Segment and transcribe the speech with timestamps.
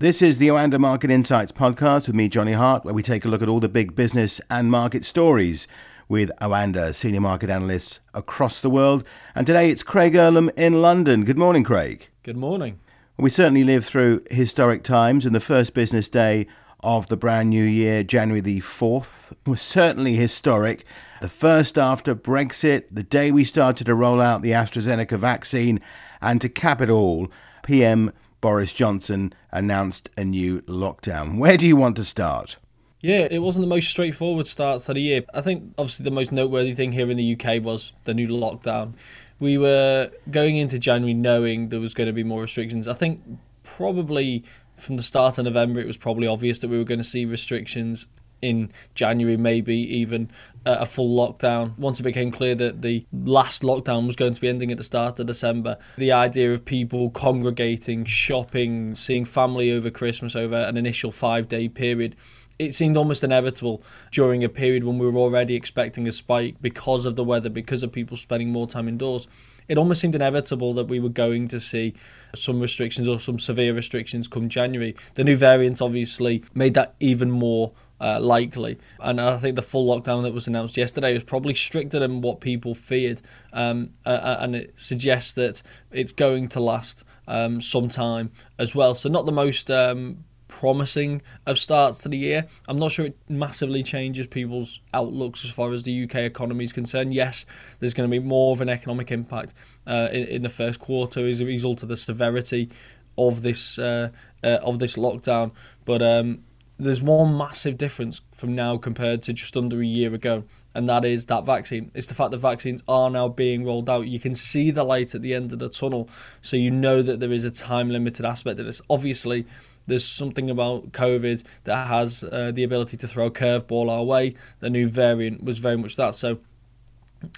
[0.00, 3.28] This is the Oanda Market Insights podcast with me, Johnny Hart, where we take a
[3.28, 5.68] look at all the big business and market stories
[6.08, 9.06] with Oanda senior market analysts across the world.
[9.36, 11.22] And today it's Craig Erlam in London.
[11.24, 12.08] Good morning, Craig.
[12.24, 12.80] Good morning.
[13.18, 16.48] We certainly live through historic times, and the first business day
[16.80, 20.84] of the brand new year, January the 4th, was certainly historic.
[21.20, 25.80] The first after Brexit, the day we started to roll out the AstraZeneca vaccine,
[26.20, 27.30] and to cap it all,
[27.62, 28.12] PM
[28.44, 31.38] Boris Johnson announced a new lockdown.
[31.38, 32.58] Where do you want to start?
[33.00, 35.22] Yeah, it wasn't the most straightforward start to the year.
[35.32, 38.96] I think obviously the most noteworthy thing here in the UK was the new lockdown.
[39.40, 42.86] We were going into January knowing there was going to be more restrictions.
[42.86, 43.22] I think
[43.62, 44.44] probably
[44.76, 47.24] from the start of November it was probably obvious that we were going to see
[47.24, 48.08] restrictions
[48.44, 50.30] in January, maybe even
[50.66, 51.76] uh, a full lockdown.
[51.78, 54.84] Once it became clear that the last lockdown was going to be ending at the
[54.84, 60.76] start of December, the idea of people congregating, shopping, seeing family over Christmas over an
[60.76, 62.16] initial five day period
[62.58, 63.82] it seemed almost inevitable
[64.12, 67.82] during a period when we were already expecting a spike because of the weather, because
[67.82, 69.26] of people spending more time indoors.
[69.66, 71.94] It almost seemed inevitable that we were going to see
[72.34, 74.94] some restrictions or some severe restrictions come January.
[75.14, 78.78] The new variants obviously made that even more uh, likely.
[79.00, 82.40] And I think the full lockdown that was announced yesterday was probably stricter than what
[82.40, 83.22] people feared.
[83.52, 88.94] Um, uh, and it suggests that it's going to last um, some time as well.
[88.94, 89.70] So, not the most.
[89.70, 92.46] Um, promising of starts to the year.
[92.68, 96.72] I'm not sure it massively changes people's outlooks as far as the UK economy is
[96.72, 97.12] concerned.
[97.12, 97.44] Yes,
[97.80, 99.52] there's going to be more of an economic impact
[99.86, 102.70] uh, in, in the first quarter as a result of the severity
[103.18, 104.10] of this uh,
[104.42, 105.52] uh, of this lockdown,
[105.84, 106.44] but um,
[106.78, 110.44] there's one massive difference from now compared to just under a year ago,
[110.74, 111.90] and that is that vaccine.
[111.94, 114.08] It's the fact that vaccines are now being rolled out.
[114.08, 116.08] You can see the light at the end of the tunnel,
[116.42, 118.82] so you know that there is a time limited aspect of this.
[118.90, 119.46] Obviously,
[119.86, 124.34] there's something about COVID that has uh, the ability to throw a curveball our way.
[124.60, 126.14] The new variant was very much that.
[126.16, 126.38] So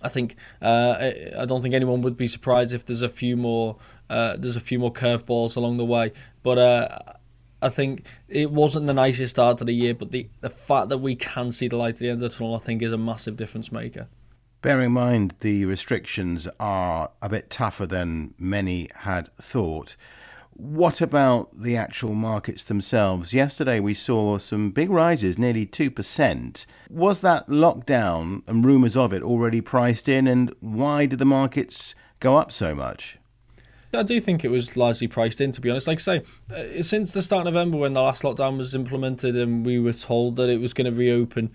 [0.00, 3.76] I think uh, I don't think anyone would be surprised if there's a few more
[4.08, 6.12] uh, there's a few more curveballs along the way.
[6.42, 6.98] But uh,
[7.64, 10.98] I think it wasn't the nicest start to the year, but the, the fact that
[10.98, 12.98] we can see the light at the end of the tunnel, I think, is a
[12.98, 14.06] massive difference maker.
[14.60, 19.96] Bearing in mind the restrictions are a bit tougher than many had thought.
[20.52, 23.32] What about the actual markets themselves?
[23.32, 26.66] Yesterday we saw some big rises, nearly 2%.
[26.90, 31.94] Was that lockdown and rumours of it already priced in, and why did the markets
[32.20, 33.18] go up so much?
[33.94, 35.88] I do think it was largely priced in, to be honest.
[35.88, 36.22] Like I say,
[36.54, 39.92] uh, since the start of November, when the last lockdown was implemented and we were
[39.92, 41.52] told that it was going to reopen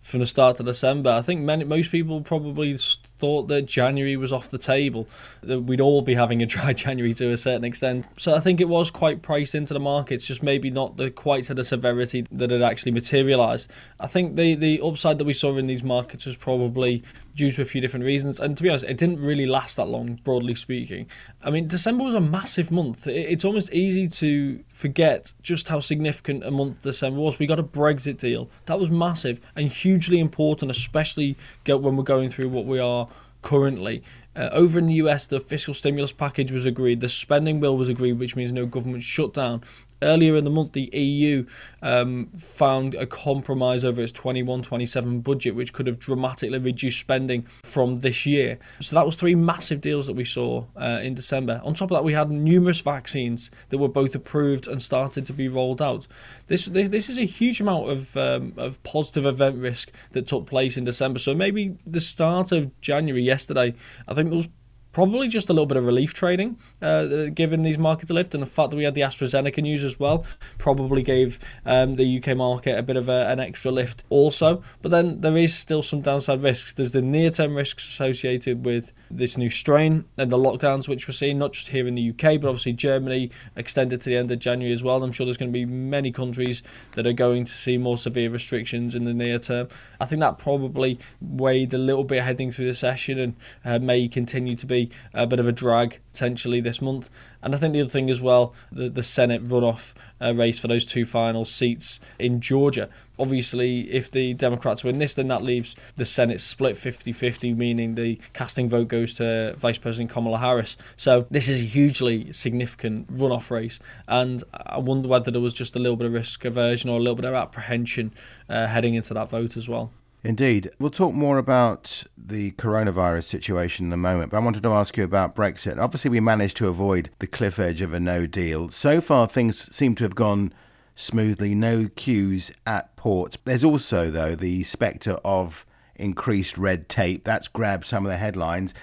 [0.00, 2.76] from the start of December, I think many, most people probably
[3.20, 5.06] thought that January was off the table,
[5.42, 8.06] that we'd all be having a dry January to a certain extent.
[8.16, 11.44] So I think it was quite priced into the markets, just maybe not the quite
[11.44, 13.70] to the severity that had actually materialised.
[14.00, 17.04] I think the the upside that we saw in these markets was probably
[17.34, 18.40] due to a few different reasons.
[18.40, 21.06] And to be honest, it didn't really last that long, broadly speaking.
[21.44, 23.06] I mean, December was a massive month.
[23.06, 27.38] It's almost easy to forget just how significant a month December was.
[27.38, 28.50] We got a Brexit deal.
[28.66, 33.08] That was massive and hugely important, especially when we're going through what we are
[33.42, 34.02] currently.
[34.36, 37.88] Uh, over in the US, the fiscal stimulus package was agreed, the spending bill was
[37.88, 39.62] agreed, which means no government shutdown.
[40.02, 41.46] Earlier in the month, the EU
[41.82, 47.42] um, found a compromise over its 21 27 budget, which could have dramatically reduced spending
[47.42, 48.58] from this year.
[48.80, 51.60] So that was three massive deals that we saw uh, in December.
[51.64, 55.32] On top of that, we had numerous vaccines that were both approved and started to
[55.32, 56.06] be rolled out.
[56.46, 60.46] This this, this is a huge amount of, um, of positive event risk that took
[60.46, 61.18] place in December.
[61.18, 63.74] So maybe the start of January yesterday,
[64.08, 64.48] I think there was
[64.92, 68.42] probably just a little bit of relief trading, uh, given these markets a lift, and
[68.42, 70.24] the fact that we had the AstraZeneca news as well
[70.58, 74.62] probably gave um, the UK market a bit of a, an extra lift also.
[74.82, 76.74] But then there is still some downside risks.
[76.74, 81.38] There's the near-term risks associated with this new strain and the lockdowns which we're seeing,
[81.38, 84.72] not just here in the UK, but obviously Germany extended to the end of January
[84.72, 85.02] as well.
[85.02, 86.62] I'm sure there's going to be many countries
[86.92, 89.68] that are going to see more severe restrictions in the near term.
[90.00, 94.08] I think that probably weighed a little bit heading through the session and uh, may
[94.08, 94.79] continue to be
[95.12, 97.10] a bit of a drag potentially this month.
[97.42, 100.68] And I think the other thing as well, the, the Senate runoff uh, race for
[100.68, 102.88] those two final seats in Georgia.
[103.18, 107.94] Obviously, if the Democrats win this, then that leaves the Senate split 50 50, meaning
[107.94, 110.76] the casting vote goes to Vice President Kamala Harris.
[110.96, 113.78] So, this is a hugely significant runoff race.
[114.08, 117.00] And I wonder whether there was just a little bit of risk aversion or a
[117.00, 118.12] little bit of apprehension
[118.48, 119.90] uh, heading into that vote as well.
[120.22, 120.70] Indeed.
[120.78, 124.96] We'll talk more about the coronavirus situation in a moment, but I wanted to ask
[124.96, 125.78] you about Brexit.
[125.78, 128.68] Obviously, we managed to avoid the cliff edge of a no deal.
[128.68, 130.52] So far, things seem to have gone
[130.94, 133.38] smoothly, no queues at port.
[133.44, 135.64] There's also, though, the spectre of
[135.96, 137.24] increased red tape.
[137.24, 138.74] That's grabbed some of the headlines,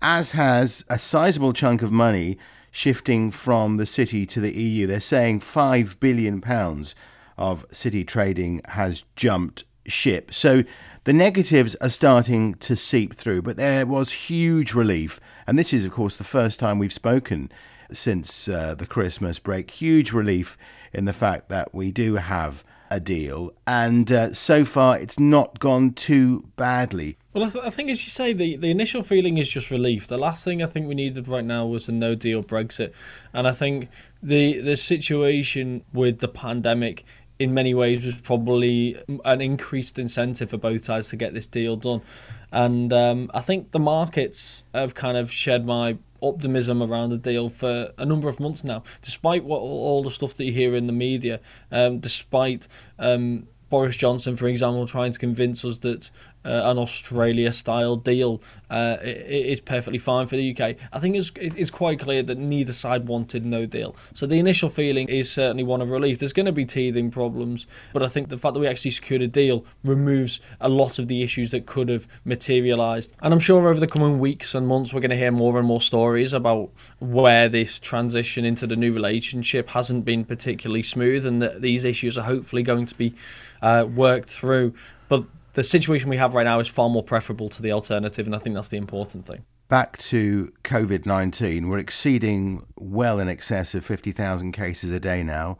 [0.00, 2.38] as has a sizable chunk of money
[2.70, 4.86] shifting from the city to the EU.
[4.86, 6.42] They're saying £5 billion
[7.36, 10.32] of city trading has jumped ship.
[10.32, 10.64] So
[11.04, 15.20] the negatives are starting to seep through, but there was huge relief.
[15.46, 17.50] And this is, of course, the first time we've spoken
[17.92, 19.70] since uh, the Christmas break.
[19.70, 20.58] Huge relief
[20.92, 25.58] in the fact that we do have a deal, and uh, so far it's not
[25.58, 27.16] gone too badly.
[27.32, 30.06] Well, I, th- I, think, as you say, the, the initial feeling is just relief.
[30.06, 32.92] The last thing I think we needed right now was a no deal Brexit,
[33.32, 33.88] and I think
[34.22, 37.04] the the situation with the pandemic
[37.38, 41.76] in many ways was probably an increased incentive for both sides to get this deal
[41.76, 42.02] done.
[42.52, 47.48] And um, I think the markets have kind of shed my optimism around the deal
[47.48, 50.86] for a number of months now, despite what all the stuff that you hear in
[50.86, 51.40] the media,
[51.70, 52.68] um, despite
[52.98, 56.10] um, Boris Johnson, for example, trying to convince us that
[56.46, 58.40] uh, an Australia style deal
[58.70, 60.76] uh, is perfectly fine for the UK.
[60.92, 63.96] I think it's, it's quite clear that neither side wanted no deal.
[64.14, 66.18] So the initial feeling is certainly one of relief.
[66.18, 69.22] There's going to be teething problems, but I think the fact that we actually secured
[69.22, 73.14] a deal removes a lot of the issues that could have materialised.
[73.20, 75.66] And I'm sure over the coming weeks and months, we're going to hear more and
[75.66, 76.70] more stories about
[77.00, 82.16] where this transition into the new relationship hasn't been particularly smooth and that these issues
[82.16, 83.14] are hopefully going to be
[83.62, 84.74] uh, worked through.
[85.08, 85.24] But
[85.56, 88.38] the situation we have right now is far more preferable to the alternative, and I
[88.38, 89.46] think that's the important thing.
[89.68, 95.56] Back to COVID 19, we're exceeding well in excess of 50,000 cases a day now.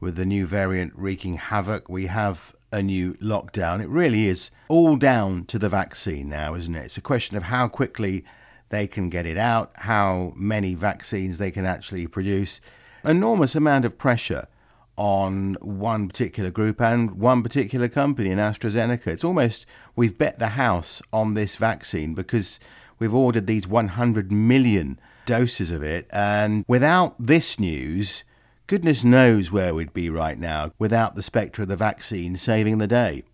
[0.00, 3.82] With the new variant wreaking havoc, we have a new lockdown.
[3.82, 6.86] It really is all down to the vaccine now, isn't it?
[6.86, 8.24] It's a question of how quickly
[8.70, 12.62] they can get it out, how many vaccines they can actually produce.
[13.04, 14.48] Enormous amount of pressure
[14.96, 19.08] on one particular group and one particular company in AstraZeneca.
[19.08, 22.60] It's almost we've bet the house on this vaccine because
[22.98, 26.06] we've ordered these 100 million doses of it.
[26.10, 28.24] And without this news,
[28.66, 32.86] goodness knows where we'd be right now without the spectre of the vaccine saving the
[32.86, 33.24] day.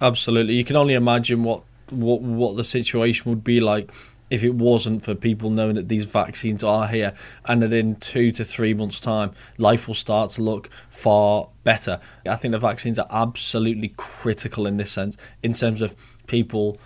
[0.00, 0.54] Absolutely.
[0.54, 3.92] You can only imagine what, what, what the situation would be like
[4.30, 7.12] if it wasn't for people knowing that these vaccines are here
[7.46, 12.00] and that in two to three months' time, life will start to look far better.
[12.28, 15.94] I think the vaccines are absolutely critical in this sense, in terms of
[16.26, 16.78] people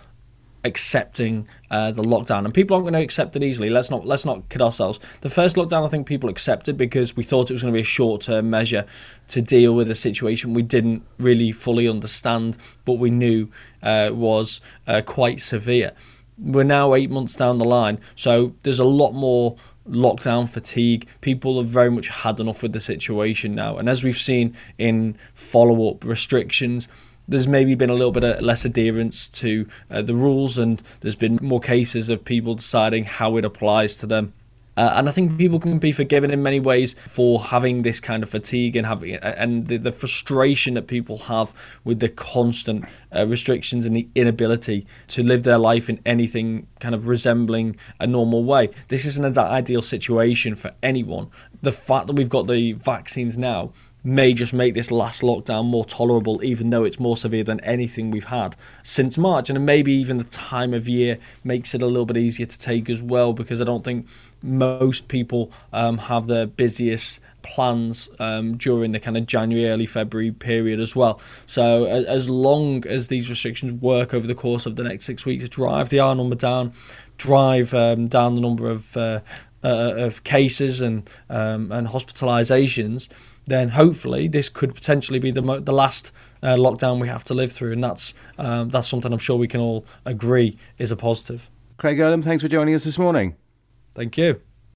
[0.65, 2.45] accepting uh, the lockdown.
[2.45, 3.69] And people aren't going to accept it easily.
[3.69, 4.99] Let's not let's not kid ourselves.
[5.21, 7.81] The first lockdown i think people accepted because we thought it was going to be
[7.81, 8.85] a short-term measure
[9.29, 10.53] to deal with a situation.
[10.53, 13.49] We didn't really fully understand but we knew
[13.81, 15.93] uh, was uh, quite severe
[16.39, 19.55] we're now eight months down the line, so there's a lot more
[19.87, 21.07] lockdown fatigue.
[21.21, 25.17] People have very much had enough with the situation now, and as we've seen in
[25.33, 26.87] follow-up restrictions.
[27.27, 31.15] There's maybe been a little bit of less adherence to uh, the rules, and there's
[31.15, 34.33] been more cases of people deciding how it applies to them.
[34.79, 38.23] Uh, and I think people can be forgiven in many ways for having this kind
[38.23, 41.53] of fatigue and having and the, the frustration that people have
[41.83, 46.95] with the constant uh, restrictions and the inability to live their life in anything kind
[46.95, 48.69] of resembling a normal way.
[48.87, 51.29] This isn't an ideal situation for anyone.
[51.61, 53.73] The fact that we've got the vaccines now
[54.03, 58.11] may just make this last lockdown more tolerable, even though it's more severe than anything
[58.11, 59.49] we've had since March.
[59.49, 62.89] And maybe even the time of year makes it a little bit easier to take
[62.89, 64.07] as well, because I don't think
[64.41, 70.31] most people um, have their busiest plans um, during the kind of January, early February
[70.31, 71.19] period as well.
[71.45, 75.47] So as long as these restrictions work over the course of the next six weeks,
[75.49, 76.73] drive the R number down,
[77.17, 79.19] drive um, down the number of uh,
[79.61, 83.09] uh, of cases and um, and hospitalizations,
[83.49, 87.33] then hopefully this could potentially be the mo- the last uh, lockdown we have to
[87.33, 90.95] live through, and that's um, that's something I'm sure we can all agree is a
[90.95, 91.49] positive.
[91.77, 93.35] Craig Erlam, thanks for joining us this morning.
[93.93, 94.41] Thank you.